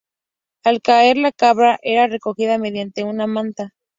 [0.71, 3.75] Al caer la cabra era recogida mediante una manta.